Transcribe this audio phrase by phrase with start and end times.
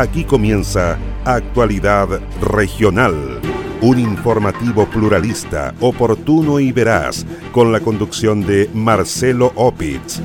[0.00, 2.08] Aquí comienza Actualidad
[2.40, 3.38] Regional,
[3.82, 10.22] un informativo pluralista, oportuno y veraz, con la conducción de Marcelo Opitz.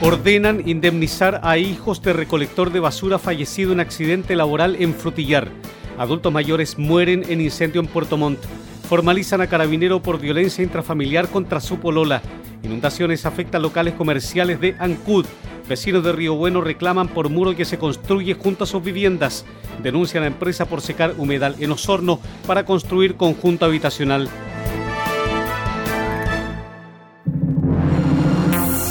[0.00, 5.50] Ordenan indemnizar a hijos de recolector de basura fallecido en accidente laboral en Frutillar.
[5.98, 8.40] Adultos mayores mueren en incendio en Puerto Montt.
[8.88, 12.22] Formalizan a carabinero por violencia intrafamiliar contra su polola.
[12.64, 15.26] Inundaciones afectan locales comerciales de Ancud.
[15.68, 19.44] Vecinos de Río Bueno reclaman por muro que se construye junto a sus viviendas.
[19.82, 24.28] Denuncian a la empresa por secar humedal en Osorno para construir conjunto habitacional.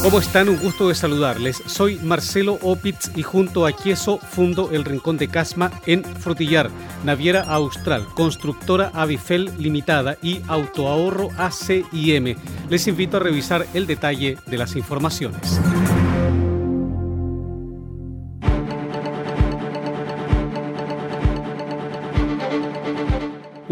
[0.04, 0.50] ¿Cómo están?
[0.50, 1.64] Un gusto de saludarles.
[1.66, 6.70] Soy Marcelo Opitz y junto a Quieso fundo el Rincón de Casma en Frutillar,
[7.06, 12.36] Naviera Austral, Constructora Avifel Limitada y Autoahorro ACIM.
[12.70, 15.62] Les invito a revisar el detalle de las informaciones.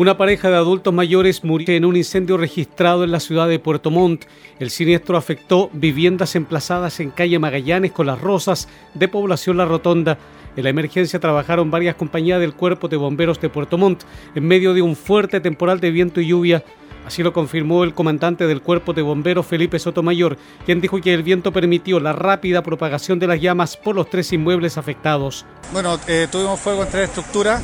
[0.02, 3.92] Una pareja de adultos mayores murió en un incendio registrado en la ciudad de Puerto
[3.92, 4.26] Montt.
[4.58, 10.18] El siniestro afectó viviendas emplazadas en calle Magallanes con las Rosas de población La Rotonda.
[10.56, 14.02] En la emergencia trabajaron varias compañías del Cuerpo de Bomberos de Puerto Montt
[14.34, 16.64] en medio de un fuerte temporal de viento y lluvia.
[17.06, 20.36] Así lo confirmó el comandante del Cuerpo de Bomberos, Felipe Sotomayor,
[20.66, 24.34] quien dijo que el viento permitió la rápida propagación de las llamas por los tres
[24.34, 25.46] inmuebles afectados.
[25.72, 27.64] Bueno, eh, tuvimos fuego en tres estructuras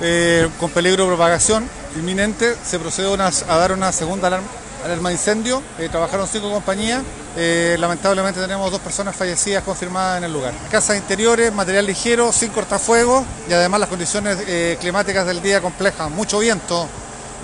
[0.00, 2.54] eh, con peligro de propagación inminente.
[2.64, 5.62] Se procedió a dar una segunda alarma, de incendio.
[5.78, 7.02] Eh, trabajaron cinco compañías.
[7.36, 10.54] Eh, lamentablemente tenemos dos personas fallecidas confirmadas en el lugar.
[10.70, 14.38] Casas interiores, material ligero, sin cortafuegos y además las condiciones
[14.80, 16.88] climáticas del día complejas, mucho viento,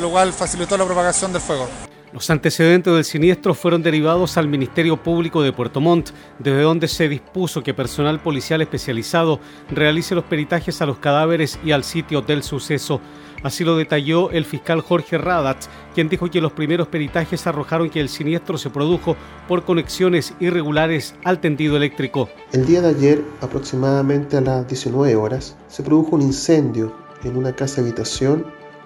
[0.01, 1.92] lo cual facilitó la propagación del fuego.
[2.13, 7.09] Los antecedentes del siniestro fueron derivados al Ministerio Público de Puerto Montt, desde donde se
[7.09, 12.43] dispuso que personal policial especializado realice los peritajes a los cadáveres y al sitio del
[12.43, 13.01] suceso.
[13.43, 18.01] Así lo detalló el fiscal Jorge Radatz, quien dijo que los primeros peritajes arrojaron que
[18.01, 19.17] el siniestro se produjo
[19.49, 22.29] por conexiones irregulares al tendido eléctrico.
[22.53, 26.95] El día de ayer, aproximadamente a las 19 horas, se produjo un incendio
[27.25, 28.45] en una casa habitación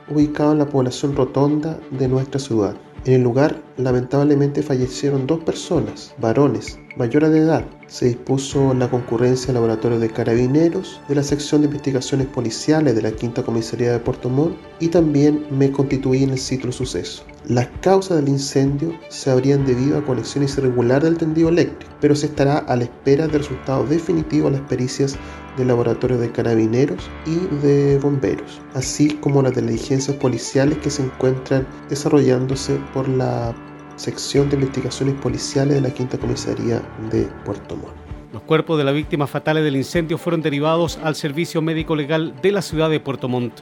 [0.09, 2.77] ubicada en la población rotonda de nuestra ciudad.
[3.07, 7.65] En el lugar, lamentablemente fallecieron dos personas, varones, mayores de edad.
[7.87, 13.03] Se dispuso la concurrencia al laboratorio de carabineros de la sección de investigaciones policiales de
[13.03, 17.23] la Quinta Comisaría de Puerto Montt y también me constituí en el sitio del suceso.
[17.47, 22.27] Las causas del incendio se habrían debido a conexiones irregulares del tendido eléctrico, pero se
[22.27, 25.17] estará a la espera de resultados definitivos de las pericias
[25.57, 31.67] del laboratorio de carabineros y de bomberos, así como las diligencias policiales que se encuentran
[31.89, 33.55] desarrollándose por la
[33.97, 37.95] sección de investigaciones policiales de la Quinta Comisaría de Puerto Montt.
[38.33, 42.53] Los cuerpos de las víctimas fatales del incendio fueron derivados al Servicio Médico Legal de
[42.53, 43.61] la ciudad de Puerto Montt.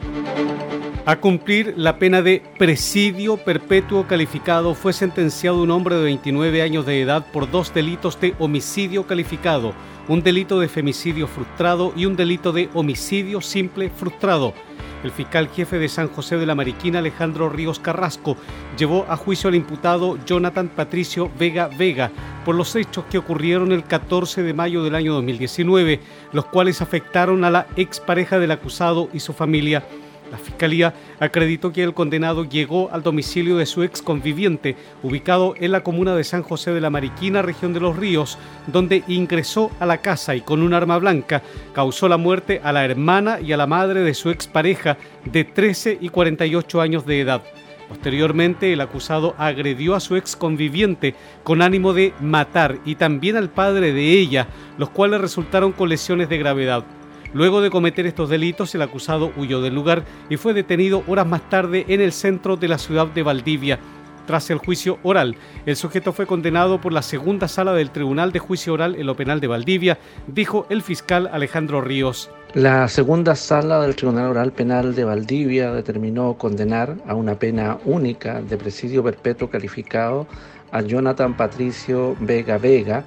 [1.06, 6.86] A cumplir la pena de presidio perpetuo calificado fue sentenciado un hombre de 29 años
[6.86, 9.74] de edad por dos delitos de homicidio calificado,
[10.08, 14.54] un delito de femicidio frustrado y un delito de homicidio simple frustrado.
[15.02, 18.38] El fiscal jefe de San José de la Mariquina, Alejandro Ríos Carrasco,
[18.78, 22.10] llevó a juicio al imputado Jonathan Patricio Vega Vega
[22.44, 26.00] por los hechos que ocurrieron el 14 de mayo del año 2019,
[26.32, 29.84] los cuales afectaron a la expareja del acusado y su familia.
[30.30, 35.70] La Fiscalía acreditó que el condenado llegó al domicilio de su ex conviviente, ubicado en
[35.70, 39.86] la comuna de San José de la Mariquina, región de Los Ríos, donde ingresó a
[39.86, 41.42] la casa y con un arma blanca
[41.72, 45.98] causó la muerte a la hermana y a la madre de su expareja de 13
[46.00, 47.42] y 48 años de edad.
[47.88, 53.50] Posteriormente, el acusado agredió a su ex conviviente con ánimo de matar y también al
[53.50, 54.48] padre de ella,
[54.78, 56.84] los cuales resultaron con lesiones de gravedad.
[57.34, 61.50] Luego de cometer estos delitos, el acusado huyó del lugar y fue detenido horas más
[61.50, 63.80] tarde en el centro de la ciudad de Valdivia.
[64.24, 65.36] Tras el juicio oral,
[65.66, 69.16] el sujeto fue condenado por la segunda sala del Tribunal de Juicio Oral en lo
[69.16, 69.98] Penal de Valdivia,
[70.28, 72.30] dijo el fiscal Alejandro Ríos.
[72.54, 78.40] La segunda sala del Tribunal Oral Penal de Valdivia determinó condenar a una pena única
[78.40, 80.28] de presidio perpetuo calificado
[80.70, 83.04] a Jonathan Patricio Vega Vega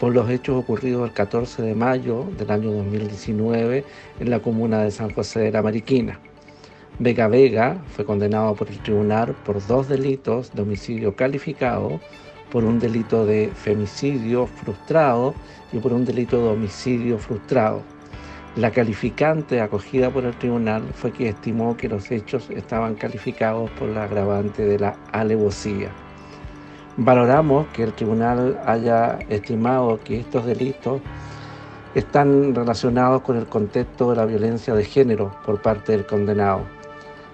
[0.00, 3.84] por los hechos ocurridos el 14 de mayo del año 2019
[4.18, 6.18] en la comuna de San José de la Mariquina.
[6.98, 12.00] Vega Vega fue condenado por el tribunal por dos delitos de homicidio calificado,
[12.50, 15.34] por un delito de femicidio frustrado
[15.70, 17.82] y por un delito de homicidio frustrado.
[18.56, 23.90] La calificante acogida por el tribunal fue que estimó que los hechos estaban calificados por
[23.90, 25.90] la agravante de la alevosía.
[27.02, 31.00] Valoramos que el tribunal haya estimado que estos delitos
[31.94, 36.60] están relacionados con el contexto de la violencia de género por parte del condenado.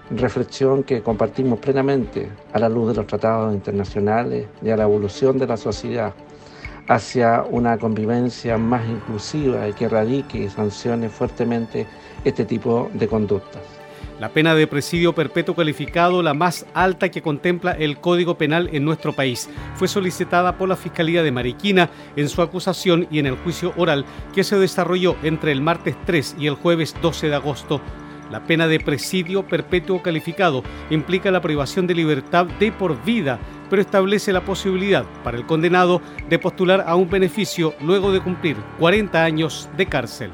[0.09, 5.37] Reflexión que compartimos plenamente a la luz de los tratados internacionales y a la evolución
[5.37, 6.13] de la sociedad
[6.87, 11.85] hacia una convivencia más inclusiva y que erradique y sancione fuertemente
[12.23, 13.63] este tipo de conductas.
[14.19, 18.83] La pena de presidio perpetuo calificado, la más alta que contempla el Código Penal en
[18.83, 23.35] nuestro país, fue solicitada por la Fiscalía de Mariquina en su acusación y en el
[23.35, 27.79] juicio oral que se desarrolló entre el martes 3 y el jueves 12 de agosto.
[28.31, 33.37] La pena de presidio perpetuo calificado implica la privación de libertad de por vida,
[33.69, 38.57] pero establece la posibilidad para el condenado de postular a un beneficio luego de cumplir
[38.79, 40.31] 40 años de cárcel.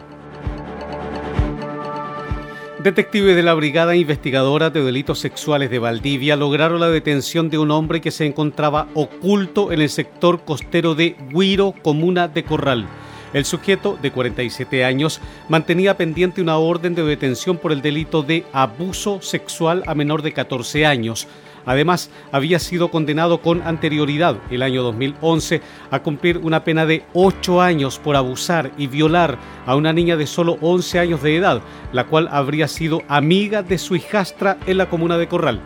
[2.84, 7.72] Detectives de la Brigada Investigadora de Delitos Sexuales de Valdivia lograron la detención de un
[7.72, 12.86] hombre que se encontraba oculto en el sector costero de Guiro, comuna de Corral.
[13.32, 18.44] El sujeto, de 47 años, mantenía pendiente una orden de detención por el delito de
[18.52, 21.30] abuso sexual a menor de 14 años.
[21.66, 25.62] Además, había sido condenado con anterioridad, el año 2011,
[25.92, 30.28] a cumplir una pena de 8 años por abusar y violar a una niña de
[30.28, 31.62] solo 11 años de edad,
[31.92, 35.62] la cual habría sido amiga de su hijastra en la comuna de Corral.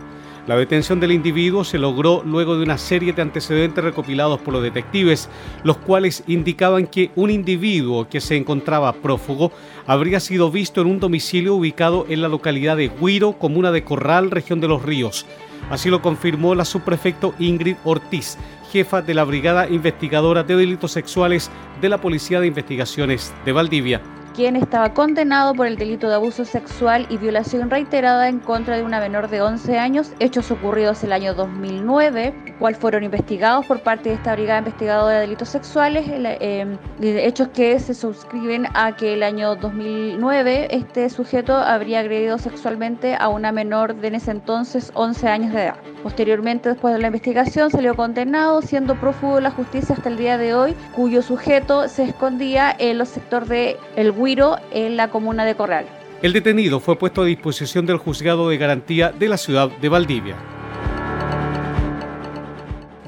[0.48, 4.62] La detención del individuo se logró luego de una serie de antecedentes recopilados por los
[4.62, 5.28] detectives,
[5.62, 9.52] los cuales indicaban que un individuo que se encontraba prófugo
[9.86, 14.30] habría sido visto en un domicilio ubicado en la localidad de Guiro, comuna de Corral,
[14.30, 15.26] región de Los Ríos.
[15.70, 18.38] Así lo confirmó la subprefecto Ingrid Ortiz,
[18.70, 21.50] jefa de la Brigada Investigadora de Delitos Sexuales
[21.80, 24.00] de la Policía de Investigaciones de Valdivia.
[24.34, 28.84] Quien estaba condenado por el delito de abuso sexual y violación reiterada en contra de
[28.84, 34.08] una menor de 11 años, hechos ocurridos el año 2009, cual fueron investigados por parte
[34.08, 36.66] de esta Brigada Investigadora de Delitos Sexuales, eh,
[37.00, 43.28] hechos que se suscriben a que el año 2009 este sujeto habría agredido sexualmente a
[43.28, 45.76] una menor de en ese entonces 11 años de edad.
[46.02, 50.38] Posteriormente, después de la investigación, salió condenado, siendo prófugo de la justicia hasta el día
[50.38, 54.14] de hoy, cuyo sujeto se escondía en los sectores de El
[54.72, 55.86] en la comuna de Corral.
[56.22, 60.57] El detenido fue puesto a disposición del juzgado de garantía de la ciudad de Valdivia.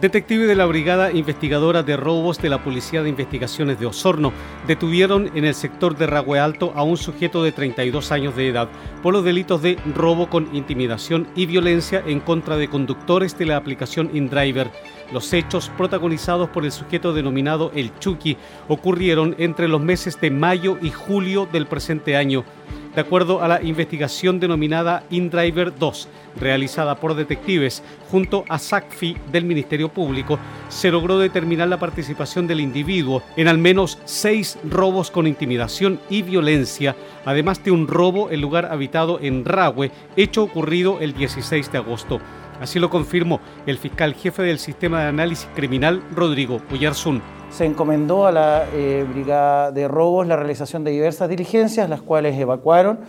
[0.00, 4.32] Detectives de la Brigada Investigadora de Robos de la Policía de Investigaciones de Osorno
[4.66, 8.70] detuvieron en el sector de Ragüe Alto a un sujeto de 32 años de edad
[9.02, 13.58] por los delitos de robo con intimidación y violencia en contra de conductores de la
[13.58, 14.70] aplicación InDriver.
[15.12, 18.38] Los hechos protagonizados por el sujeto denominado El Chucky
[18.68, 22.46] ocurrieron entre los meses de mayo y julio del presente año
[22.94, 26.08] de acuerdo a la investigación denominada InDriver 2,
[26.40, 30.38] realizada por detectives junto a SACFI del Ministerio Público,
[30.68, 36.22] se logró determinar la participación del individuo en al menos seis robos con intimidación y
[36.22, 41.78] violencia, además de un robo en lugar habitado en Rahue, hecho ocurrido el 16 de
[41.78, 42.20] agosto.
[42.60, 48.26] Así lo confirmó el fiscal jefe del Sistema de Análisis Criminal, Rodrigo Uyarzún se encomendó
[48.26, 53.00] a la eh, Brigada de Robos la realización de diversas diligencias, las cuales evacuaron,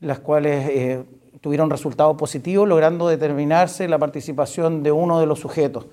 [0.00, 1.04] las cuales eh,
[1.40, 5.86] tuvieron resultados positivos, logrando determinarse la participación de uno de los sujetos.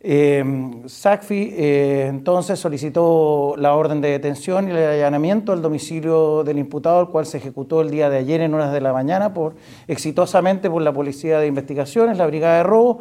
[0.00, 0.44] Eh,
[0.86, 7.08] SACFI entonces solicitó la orden de detención y el allanamiento al domicilio del imputado, el
[7.08, 9.56] cual se ejecutó el día de ayer en horas de la mañana por,
[9.88, 13.00] exitosamente por la Policía de Investigaciones, la Brigada de Robo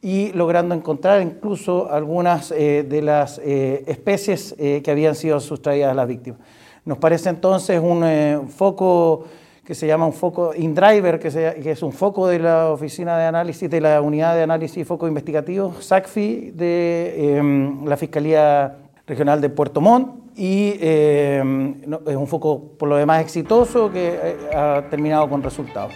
[0.00, 5.90] y logrando encontrar incluso algunas eh, de las eh, especies eh, que habían sido sustraídas
[5.90, 6.40] a las víctimas.
[6.84, 9.24] Nos parece entonces un foco
[9.64, 13.26] que se llama un foco InDriver, que, que, es un foco de la Oficina de
[13.26, 19.42] Análisis, de la Unidad de Análisis y Foco Investigativo, SACFI, de em, la Fiscalía Regional
[19.42, 25.28] de Puerto Montt, y em, es un foco por lo demás exitoso que ha terminado
[25.28, 25.92] con resultados.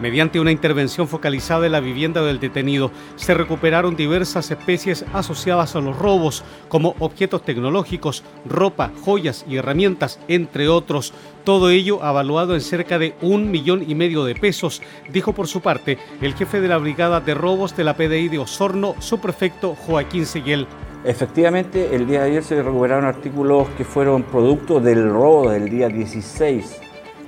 [0.00, 5.80] Mediante una intervención focalizada en la vivienda del detenido, se recuperaron diversas especies asociadas a
[5.80, 11.14] los robos, como objetos tecnológicos, ropa, joyas y herramientas, entre otros.
[11.44, 14.82] Todo ello avaluado en cerca de un millón y medio de pesos,
[15.12, 18.38] dijo por su parte el jefe de la Brigada de Robos de la PDI de
[18.38, 20.66] Osorno, su prefecto Joaquín Seguel.
[21.04, 25.88] Efectivamente, el día de ayer se recuperaron artículos que fueron producto del robo del día
[25.88, 26.83] 16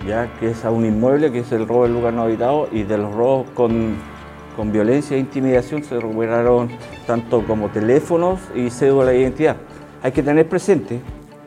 [0.06, 2.82] ya que es a un inmueble, que es el robo del lugar no habitado, y
[2.82, 3.94] de los robos con,
[4.56, 6.70] con violencia e intimidación se recuperaron
[7.06, 9.56] tanto como teléfonos y cédula de identidad.
[10.02, 11.00] Hay que tener presente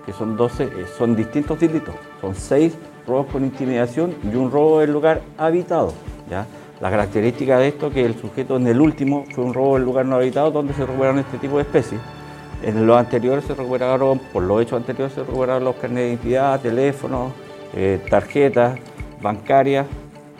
[0.05, 4.79] que son 12, eh, son distintos delitos, son 6 robos con intimidación y un robo
[4.79, 5.93] del lugar habitado.
[6.29, 6.45] ¿ya?
[6.81, 9.83] La característica de esto es que el sujeto en el último fue un robo del
[9.83, 11.99] lugar no habitado donde se recuperaron este tipo de especies.
[12.63, 16.59] En los anteriores se recuperaron, por los hechos anteriores se recuperaron los carnes de identidad,
[16.61, 17.31] teléfonos,
[17.75, 18.79] eh, tarjetas
[19.21, 19.85] bancarias,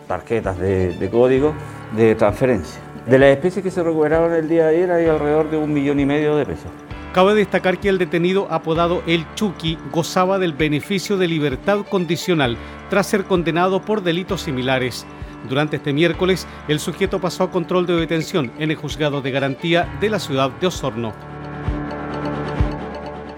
[0.08, 1.54] tarjetas de, código
[1.96, 2.82] de transferencia.
[3.06, 6.00] De las especies que se recuperaron el día de ayer hay alrededor de un millón
[6.00, 6.72] y medio de pesos.
[7.14, 12.56] Cabe destacar que el detenido apodado El Chucky gozaba del beneficio de libertad condicional
[12.90, 15.08] tras ser condenado por delitos similares.
[15.48, 19.88] Durante este miércoles, el sujeto pasó a control de detención en el juzgado de garantía
[20.00, 21.29] de la ciudad de Osorno.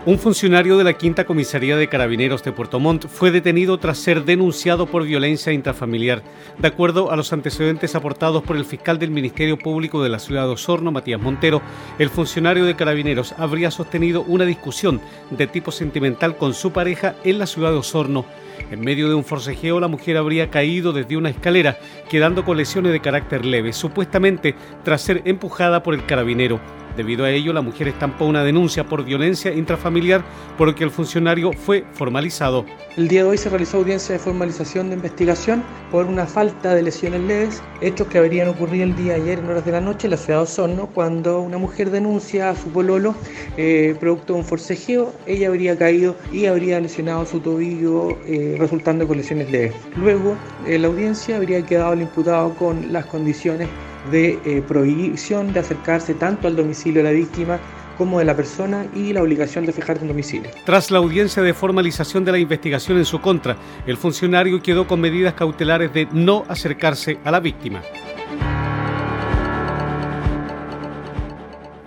[0.03, 4.25] Un funcionario de la Quinta Comisaría de Carabineros de Puerto Montt fue detenido tras ser
[4.25, 6.23] denunciado por violencia intrafamiliar.
[6.57, 10.47] De acuerdo a los antecedentes aportados por el fiscal del Ministerio Público de la ciudad
[10.47, 11.61] de Osorno, Matías Montero,
[11.99, 17.37] el funcionario de Carabineros habría sostenido una discusión de tipo sentimental con su pareja en
[17.37, 18.25] la ciudad de Osorno.
[18.71, 21.77] En medio de un forcejeo, la mujer habría caído desde una escalera,
[22.09, 26.59] quedando con lesiones de carácter leve, supuestamente tras ser empujada por el carabinero.
[26.95, 30.23] Debido a ello, la mujer estampó una denuncia por violencia intrafamiliar
[30.57, 32.65] por lo que el funcionario fue formalizado.
[32.97, 36.83] El día de hoy se realizó audiencia de formalización de investigación por una falta de
[36.83, 40.11] lesiones leves, hechos que habrían ocurrido el día ayer en horas de la noche en
[40.11, 43.15] la ciudad de Osorno, cuando una mujer denuncia a su pololo
[43.57, 49.07] eh, producto de un forcejeo, ella habría caído y habría lesionado su tobillo, eh, resultando
[49.07, 49.73] con lesiones leves.
[49.95, 50.35] Luego,
[50.67, 53.69] en la audiencia habría quedado el imputado con las condiciones
[54.09, 57.59] de eh, prohibición de acercarse tanto al domicilio de la víctima
[57.97, 60.49] como de la persona y la obligación de fijar un domicilio.
[60.65, 64.99] Tras la audiencia de formalización de la investigación en su contra, el funcionario quedó con
[64.99, 67.81] medidas cautelares de no acercarse a la víctima.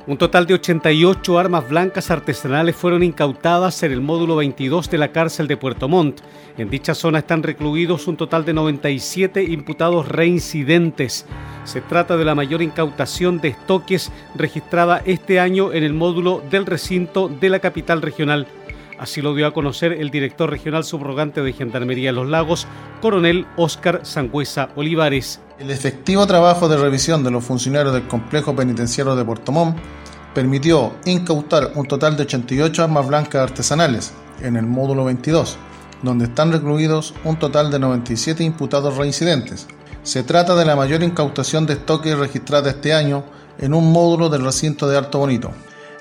[0.06, 5.12] Un total de 88 armas blancas artesanales fueron incautadas en el módulo 22 de la
[5.12, 6.20] cárcel de Puerto Montt.
[6.58, 11.24] En dicha zona están recluidos un total de 97 imputados reincidentes.
[11.64, 16.66] Se trata de la mayor incautación de estoques registrada este año en el módulo del
[16.66, 18.46] recinto de la capital regional.
[18.98, 22.66] Así lo dio a conocer el director regional subrogante de Gendarmería de los Lagos,
[23.00, 25.40] coronel Óscar Sangüesa Olivares.
[25.58, 29.78] El efectivo trabajo de revisión de los funcionarios del complejo penitenciario de Puerto Montt
[30.34, 35.56] permitió incautar un total de 88 armas blancas artesanales en el módulo 22,
[36.02, 39.66] donde están recluidos un total de 97 imputados reincidentes.
[40.02, 43.24] Se trata de la mayor incautación de estoques registrada este año
[43.58, 45.52] en un módulo del recinto de Alto Bonito.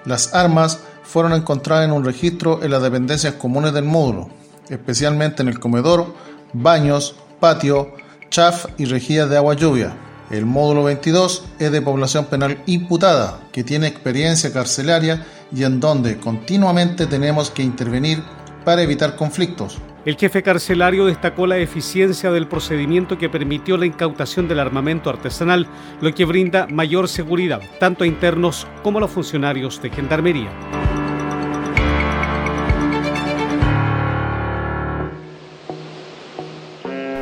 [0.06, 4.30] Las armas fueron encontradas en un registro en las dependencias comunes del módulo,
[4.70, 6.14] especialmente en el comedor,
[6.54, 7.94] baños, patio,
[8.30, 9.96] chaf y rejillas de agua lluvia.
[10.32, 16.18] El módulo 22 es de población penal imputada, que tiene experiencia carcelaria y en donde
[16.18, 18.24] continuamente tenemos que intervenir
[18.66, 19.78] para evitar conflictos.
[20.06, 25.66] El jefe carcelario destacó la eficiencia del procedimiento que permitió la incautación del armamento artesanal,
[26.02, 30.50] lo que brinda mayor seguridad tanto a internos como a los funcionarios de gendarmería.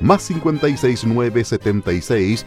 [0.00, 2.46] más 569 76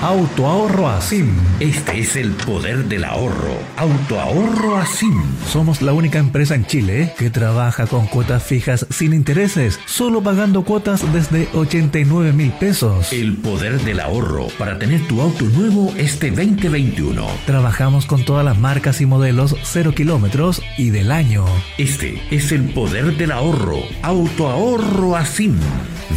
[0.00, 1.26] Autoahorro Asim.
[1.58, 3.58] Este es el poder del ahorro.
[3.76, 5.20] Autoahorro Asim.
[5.50, 10.62] Somos la única empresa en Chile que trabaja con cuotas fijas sin intereses, solo pagando
[10.62, 13.12] cuotas desde 89 mil pesos.
[13.12, 17.26] El poder del ahorro para tener tu auto nuevo este 2021.
[17.44, 21.44] Trabajamos con todas las marcas y modelos 0 kilómetros y del año.
[21.76, 23.80] Este es el poder del ahorro.
[24.02, 25.58] Autoahorro Asim.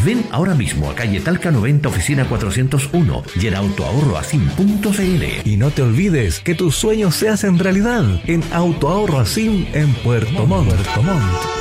[0.05, 5.47] Ven ahora mismo a calle Talca 90, oficina 401 y en autoahorroasim.cl.
[5.47, 10.45] Y no te olvides que tus sueños se hacen realidad en Autoahorro Asim en Puerto
[10.45, 11.60] Montt.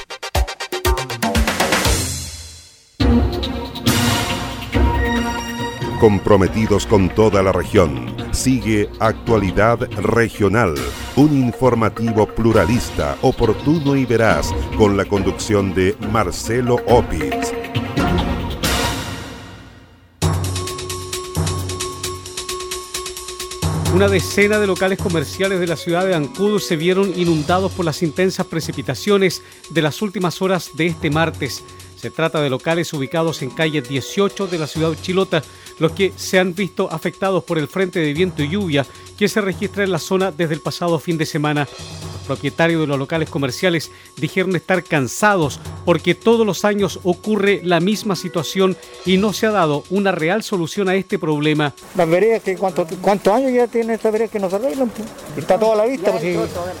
[6.01, 8.15] Comprometidos con toda la región.
[8.31, 10.73] Sigue Actualidad Regional,
[11.15, 17.53] un informativo pluralista, oportuno y veraz, con la conducción de Marcelo Opitz.
[23.93, 28.01] Una decena de locales comerciales de la ciudad de Ancud se vieron inundados por las
[28.01, 31.63] intensas precipitaciones de las últimas horas de este martes.
[31.95, 35.43] Se trata de locales ubicados en calle 18 de la ciudad de Chilota,
[35.79, 38.85] los que se han visto afectados por el frente de viento y lluvia
[39.17, 41.67] que se registra en la zona desde el pasado fin de semana.
[42.01, 47.79] Los propietarios de los locales comerciales dijeron estar cansados porque todos los años ocurre la
[47.79, 51.73] misma situación y no se ha dado una real solución a este problema.
[51.95, 52.87] Las veredas, que ¿cuántos,
[53.27, 54.91] años ya tiene esta vereda que no se arreglan?
[55.37, 56.23] Está toda la vista, pues,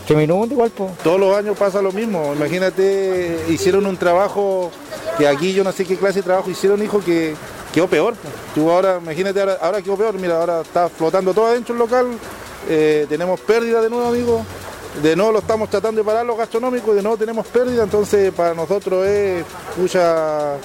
[0.07, 0.71] se me igual.
[0.71, 0.97] Pues.
[1.03, 2.33] Todos los años pasa lo mismo.
[2.35, 4.71] Imagínate, hicieron un trabajo
[5.17, 7.35] que aquí yo no sé qué clase de trabajo hicieron, hijo, que
[7.73, 8.15] quedó peor.
[8.57, 12.07] Ahora, imagínate, ahora, ahora quedó peor, mira, ahora está flotando todo adentro el local,
[12.69, 14.45] eh, tenemos pérdida de nuevo, amigo.
[15.01, 18.53] De nuevo lo estamos tratando de parar los gastronómicos, de nuevo tenemos pérdida, entonces para
[18.53, 19.45] nosotros es
[19.77, 20.57] mucha,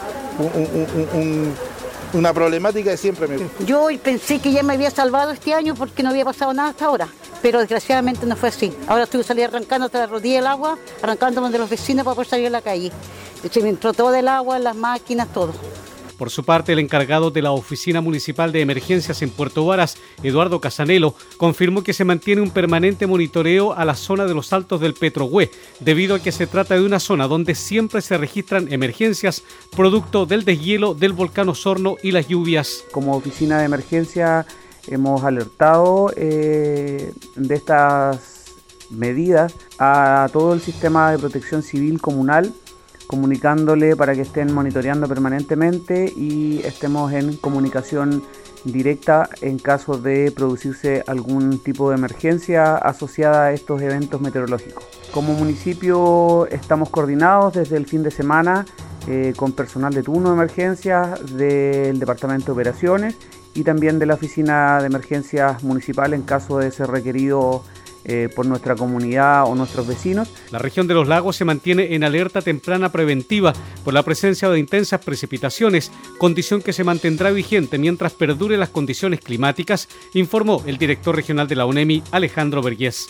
[2.13, 3.27] una problemática de siempre.
[3.27, 3.49] Amigo.
[3.61, 6.87] Yo pensé que ya me había salvado este año porque no había pasado nada hasta
[6.87, 7.09] ahora,
[7.41, 8.77] pero desgraciadamente no fue así.
[8.89, 12.29] Ahora estoy saliendo arrancando hasta la rodilla del agua, arrancándome de los vecinos para poder
[12.29, 12.91] salir a la calle.
[13.49, 15.53] Se me entró todo el agua, las máquinas, todo.
[16.19, 20.61] Por su parte, el encargado de la Oficina Municipal de Emergencias en Puerto Varas, Eduardo
[20.61, 24.95] Casanelo, confirmó que se mantiene un permanente monitoreo a la zona de los altos del
[24.95, 29.43] Petrohue, debido a que se trata de una zona donde siempre se registran emergencias
[29.75, 32.85] producto del deshielo del volcán Osorno y las lluvias.
[32.93, 34.47] Como oficina de emergencia
[34.87, 38.45] hemos alertado eh, de estas
[38.91, 42.53] medidas a todo el sistema de protección civil comunal
[43.07, 48.23] comunicándole para que estén monitoreando permanentemente y estemos en comunicación
[48.65, 54.85] directa en caso de producirse algún tipo de emergencia asociada a estos eventos meteorológicos.
[55.13, 58.67] Como municipio estamos coordinados desde el fin de semana
[59.09, 63.17] eh, con personal de turno de emergencias del Departamento de Operaciones
[63.55, 67.63] y también de la Oficina de Emergencias Municipal en caso de ser requerido
[68.09, 70.29] eh, por nuestra comunidad o nuestros vecinos.
[70.53, 73.53] La región de los lagos se mantiene en alerta temprana preventiva
[73.85, 79.21] por la presencia de intensas precipitaciones, condición que se mantendrá vigente mientras perdure las condiciones
[79.21, 83.09] climáticas, informó el director regional de la UNEMI, Alejandro Vergés.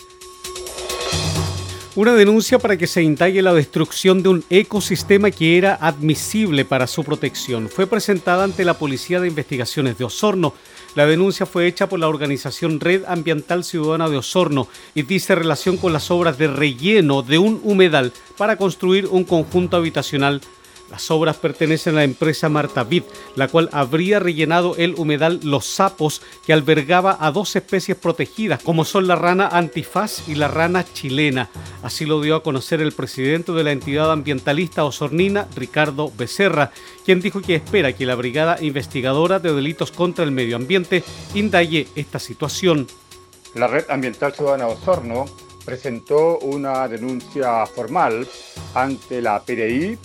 [1.97, 6.85] Una denuncia para que se indague la destrucción de un ecosistema que era admisible para
[6.85, 10.53] su protección fue presentada ante la Policía de Investigaciones de Osorno.
[10.97, 15.77] La denuncia fue hecha por la organización Red Ambiental Ciudadana de Osorno y dice relación
[15.77, 20.41] con las obras de relleno de un humedal para construir un conjunto habitacional
[20.89, 23.03] las obras pertenecen a la empresa Marta Vid,
[23.35, 28.85] la cual habría rellenado el humedal Los Sapos, que albergaba a dos especies protegidas, como
[28.85, 31.49] son la rana antifaz y la rana chilena.
[31.83, 36.71] Así lo dio a conocer el presidente de la entidad ambientalista osornina, Ricardo Becerra,
[37.05, 41.87] quien dijo que espera que la Brigada Investigadora de Delitos contra el Medio Ambiente indague
[41.95, 42.87] esta situación.
[43.55, 45.25] La Red Ambiental Ciudadana Osorno
[45.65, 48.27] presentó una denuncia formal
[48.73, 49.97] ante la PDI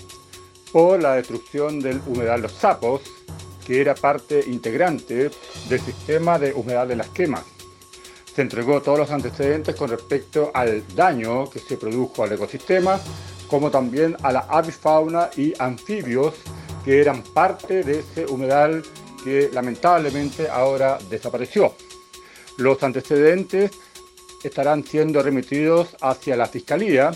[0.72, 3.02] por la destrucción del humedal Los Sapos,
[3.64, 5.30] que era parte integrante
[5.68, 7.44] del sistema de humedal de las quemas.
[8.34, 12.98] Se entregó todos los antecedentes con respecto al daño que se produjo al ecosistema,
[13.46, 16.34] como también a la avifauna y anfibios
[16.84, 18.82] que eran parte de ese humedal
[19.22, 21.74] que lamentablemente ahora desapareció.
[22.56, 23.70] Los antecedentes
[24.42, 27.12] estarán siendo remitidos hacia la Fiscalía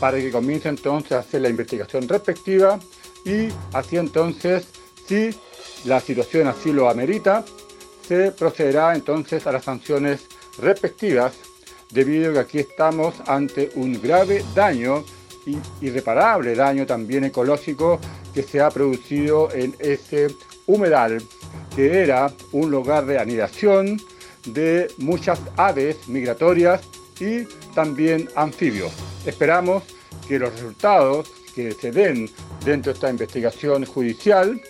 [0.00, 2.80] para que comience entonces a hacer la investigación respectiva
[3.24, 4.66] y así entonces,
[5.06, 5.30] si
[5.84, 7.44] la situación así lo amerita,
[8.08, 10.26] se procederá entonces a las sanciones
[10.58, 11.34] respectivas,
[11.90, 15.04] debido a que aquí estamos ante un grave daño
[15.80, 17.98] irreparable daño también ecológico
[18.34, 20.28] que se ha producido en ese
[20.66, 21.22] humedal,
[21.74, 24.00] que era un lugar de anidación
[24.46, 26.82] de muchas aves migratorias
[27.18, 29.09] y también anfibios.
[29.24, 29.82] Esperamos
[30.26, 32.30] que los resultados que se den
[32.64, 34.60] dentro de esta investigación judicial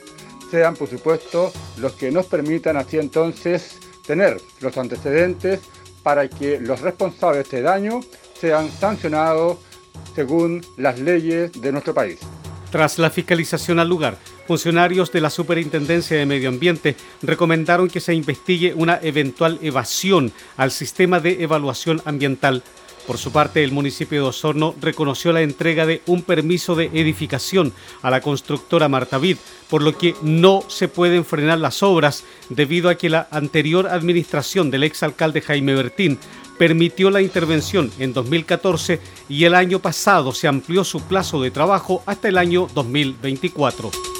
[0.50, 5.60] sean, por supuesto, los que nos permitan así entonces tener los antecedentes
[6.02, 8.00] para que los responsables de este daño
[8.40, 9.58] sean sancionados
[10.14, 12.18] según las leyes de nuestro país.
[12.70, 18.14] Tras la fiscalización al lugar, funcionarios de la Superintendencia de Medio Ambiente recomendaron que se
[18.14, 22.62] investigue una eventual evasión al sistema de evaluación ambiental
[23.06, 27.72] por su parte, el municipio de Osorno reconoció la entrega de un permiso de edificación
[28.02, 29.36] a la constructora Martavid,
[29.68, 34.70] por lo que no se pueden frenar las obras debido a que la anterior administración
[34.70, 36.18] del exalcalde Jaime Bertín
[36.58, 42.02] permitió la intervención en 2014 y el año pasado se amplió su plazo de trabajo
[42.04, 44.19] hasta el año 2024.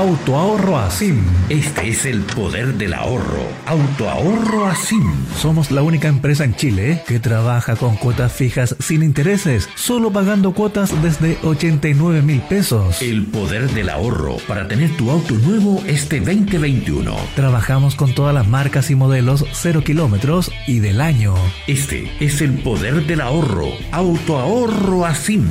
[0.00, 1.22] Autoahorro Asim.
[1.50, 3.42] Este es el poder del ahorro.
[3.66, 5.04] Autoahorro Asim.
[5.36, 10.54] Somos la única empresa en Chile que trabaja con cuotas fijas sin intereses, solo pagando
[10.54, 13.02] cuotas desde 89 mil pesos.
[13.02, 17.14] El poder del ahorro para tener tu auto nuevo este 2021.
[17.36, 21.34] Trabajamos con todas las marcas y modelos 0 kilómetros y del año.
[21.66, 23.68] Este es el poder del ahorro.
[23.92, 25.46] Autoahorro Asim.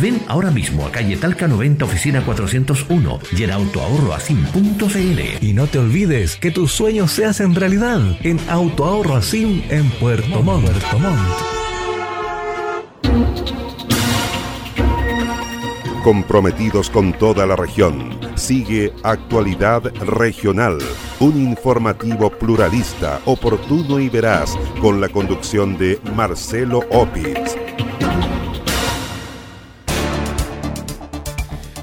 [0.00, 3.50] Ven ahora mismo a calle Talca 90, oficina 401 y en
[3.80, 5.44] autoahorroasim.cl.
[5.44, 10.42] Y no te olvides que tus sueños se hacen realidad en Autoahorro Asim en Puerto
[10.42, 10.66] Montt.
[10.66, 11.60] Puerto Montt.
[16.04, 18.18] Comprometidos con toda la región.
[18.34, 20.78] Sigue Actualidad Regional,
[21.18, 27.54] un informativo pluralista, oportuno y veraz, con la conducción de Marcelo Opitz.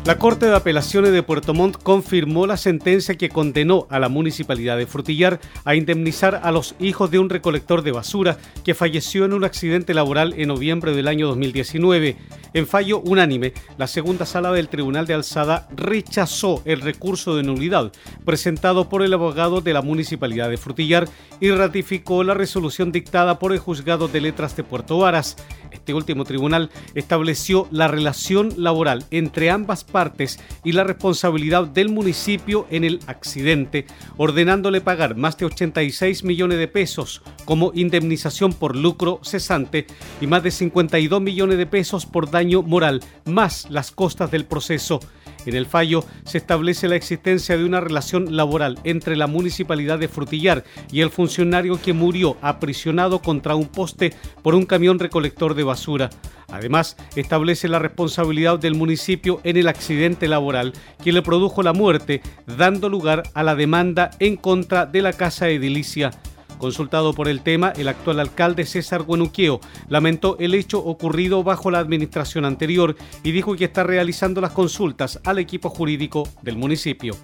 [0.08, 4.78] La Corte de Apelaciones de Puerto Montt confirmó la sentencia que condenó a la municipalidad
[4.78, 9.34] de Frutillar a indemnizar a los hijos de un recolector de basura que falleció en
[9.34, 12.16] un accidente laboral en noviembre del año 2019.
[12.54, 17.92] En fallo unánime, la segunda sala del Tribunal de Alzada rechazó el recurso de nulidad
[18.26, 21.08] presentado por el abogado de la municipalidad de Frutillar
[21.40, 25.36] y ratificó la resolución dictada por el juzgado de letras de Puerto Varas.
[25.72, 32.68] Este último tribunal estableció la relación laboral entre ambas partes y la responsabilidad del municipio
[32.70, 33.86] en el accidente,
[34.18, 39.88] ordenándole pagar más de 86 millones de pesos como indemnización por lucro cesante
[40.20, 45.00] y más de 52 millones de pesos por daño moral, más las costas del proceso.
[45.48, 50.08] En el fallo se establece la existencia de una relación laboral entre la municipalidad de
[50.08, 55.64] Frutillar y el funcionario que murió aprisionado contra un poste por un camión recolector de
[55.64, 56.10] basura.
[56.52, 60.74] Además, establece la responsabilidad del municipio en el accidente laboral
[61.04, 65.50] que le produjo la muerte, dando lugar a la demanda en contra de la casa
[65.50, 66.12] edilicia.
[66.58, 71.80] Consultado por el tema, el actual alcalde César Guenuqueo lamentó el hecho ocurrido bajo la
[71.80, 77.16] administración anterior y dijo que está realizando las consultas al equipo jurídico del municipio.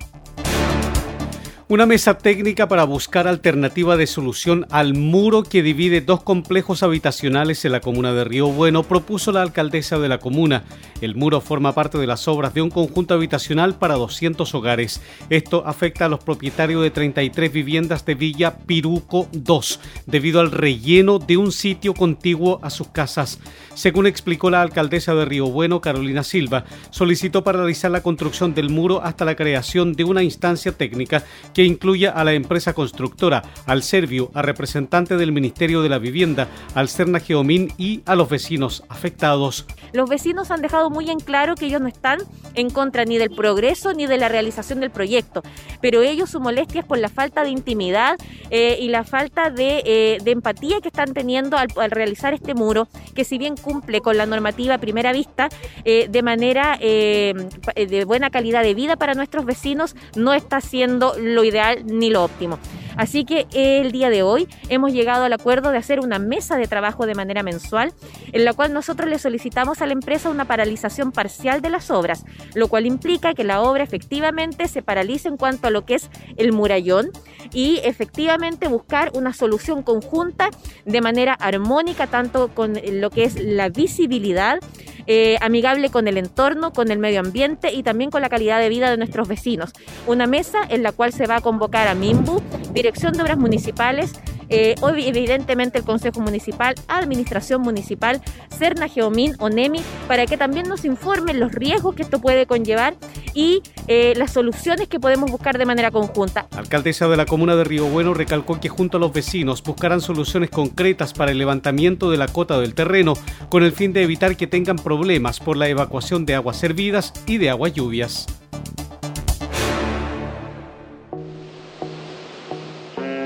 [1.69, 7.63] Una mesa técnica para buscar alternativa de solución al muro que divide dos complejos habitacionales
[7.63, 10.65] en la comuna de Río Bueno propuso la alcaldesa de la comuna.
[10.99, 15.01] El muro forma parte de las obras de un conjunto habitacional para 200 hogares.
[15.29, 21.17] Esto afecta a los propietarios de 33 viviendas de Villa Piruco 2 debido al relleno
[21.17, 23.39] de un sitio contiguo a sus casas.
[23.73, 29.01] Según explicó la alcaldesa de Río Bueno, Carolina Silva, solicitó paralizar la construcción del muro
[29.01, 31.23] hasta la creación de una instancia técnica
[31.53, 36.47] que incluya a la empresa constructora, al Servio, a representante del Ministerio de la Vivienda,
[36.75, 39.65] al Cerna Geomín y a los vecinos afectados.
[39.93, 42.19] Los vecinos han dejado muy en claro que ellos no están
[42.55, 45.43] en contra ni del progreso ni de la realización del proyecto,
[45.81, 48.17] pero ellos su molestia es por la falta de intimidad
[48.49, 53.23] eh, y la falta de, eh, empatía que están teniendo al, realizar este muro, que
[53.23, 55.49] si bien cumple con la normativa a primera vista,
[55.85, 61.42] eh, de manera de buena calidad de vida para nuestros vecinos, no está siendo lo
[61.43, 62.59] ideal ni lo óptimo.
[62.95, 66.67] Así que el día de hoy hemos llegado al acuerdo de hacer una mesa de
[66.67, 67.91] trabajo de manera mensual,
[68.31, 72.23] en la cual nosotros le solicitamos a la empresa una paralización parcial de las obras,
[72.53, 76.09] lo cual implica que la obra efectivamente se paralice en cuanto a lo que es
[76.37, 77.09] el murallón
[77.51, 80.49] y efectivamente buscar una solución conjunta
[80.85, 84.59] de manera armónica, tanto con lo que es la visibilidad,
[85.07, 88.69] eh, amigable con el entorno, con el medio ambiente y también con la calidad de
[88.69, 89.73] vida de nuestros vecinos.
[90.07, 92.41] Una mesa en la cual se va a convocar a MIMBU,
[92.73, 94.13] Dirección de Obras Municipales,
[94.49, 100.85] eh, hoy evidentemente el Consejo Municipal, Administración Municipal, Cerna Geomín, ONEMI, para que también nos
[100.85, 102.95] informen los riesgos que esto puede conllevar
[103.33, 106.47] y eh, las soluciones que podemos buscar de manera conjunta.
[106.55, 110.49] alcaldesa de la comuna de Río Bueno recalcó que junto a los vecinos buscarán soluciones
[110.49, 113.13] concretas para el levantamiento de la cota del terreno
[113.49, 117.37] con el fin de evitar que tengan problemas por la evacuación de aguas servidas y
[117.37, 118.27] de aguas lluvias.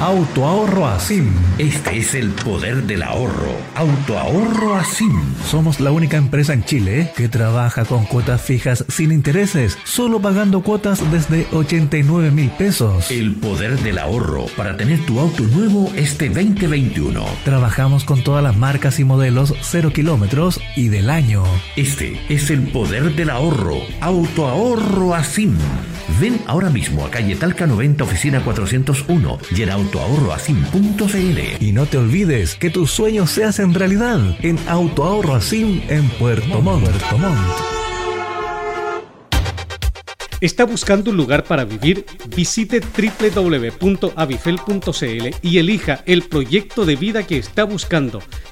[0.00, 1.30] Autoahorro Asim.
[1.58, 3.52] Este es el poder del ahorro.
[3.74, 5.12] Autoahorro Asim.
[5.46, 10.62] Somos la única empresa en Chile que trabaja con cuotas fijas sin intereses, solo pagando
[10.62, 13.10] cuotas desde 89 mil pesos.
[13.10, 17.22] El poder del ahorro para tener tu auto nuevo este 2021.
[17.44, 21.44] Trabajamos con todas las marcas y modelos 0 kilómetros y del año.
[21.76, 23.76] Este es el poder del ahorro.
[24.00, 25.58] Autoahorro Asim.
[26.18, 31.64] Ven ahora mismo a calle Talca 90, oficina 401 y en autoahorroasim.cl.
[31.64, 36.62] Y no te olvides que tus sueños se hacen realidad en Autoahorro Asim en Puerto
[36.62, 36.88] Montt.
[40.40, 42.06] ¿Está buscando un lugar para vivir?
[42.34, 48.22] Visite www.avifel.cl y elija el proyecto de vida que está buscando.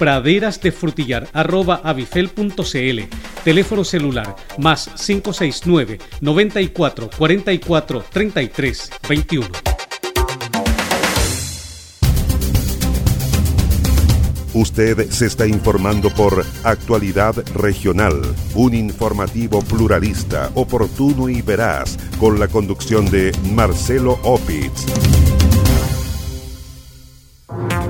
[0.00, 3.00] praderasdefrutillar.avifel.cl.
[3.44, 9.48] Teléfono celular más 569 94 44 33 21.
[14.52, 18.20] Usted se está informando por Actualidad Regional,
[18.54, 24.86] un informativo pluralista, oportuno y veraz, con la conducción de Marcelo Opitz.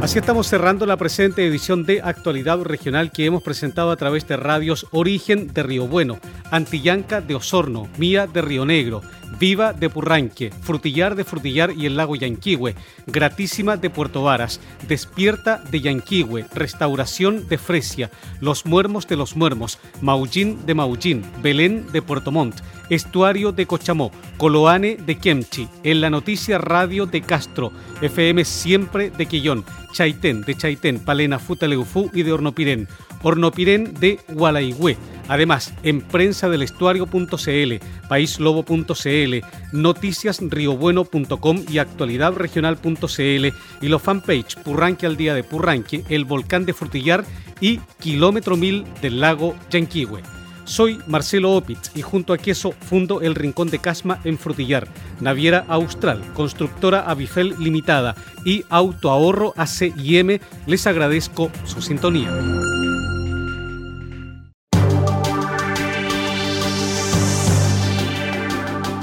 [0.03, 4.39] Así estamos cerrando la presente edición de Actualidad Regional que hemos presentado a través de
[4.39, 6.19] radios Origen de Río Bueno,
[6.51, 9.03] Antillanca de Osorno, Mía de Río Negro,
[9.39, 12.75] Viva de Purranque, Frutillar de Frutillar y el lago Yanquihue,
[13.07, 19.79] Gratísima de Puerto Varas, Despierta de Yanquihue, Restauración de Fresia, Los Muermos de los Muermos,
[20.01, 26.11] Maullín de Maullín, Belén de Puerto Montt, Estuario de Cochamó, Coloane de Kemchi, En la
[26.11, 32.33] Noticia Radio de Castro, FM Siempre de Quillón, Chaitén de Chaitén, Palena, Futaleufú y de
[32.33, 32.89] Hornopirén,
[33.23, 34.97] Hornopirén de Gualaigüe.
[35.31, 37.75] Además, en prensa del estuario.cl,
[38.09, 39.35] paislobo.cl,
[39.71, 43.47] noticiasriobueno.com y actualidadregional.cl
[43.81, 47.25] y los fanpage Purranque al día de Purranque, el volcán de Frutillar
[47.61, 50.21] y Kilómetro Mil del lago Yanquihue.
[50.65, 54.89] Soy Marcelo Opitz y junto a Queso fundo el Rincón de Casma en Frutillar,
[55.21, 60.41] Naviera Austral, Constructora Avifel Limitada y Autoahorro ACIM.
[60.67, 62.31] Les agradezco su sintonía.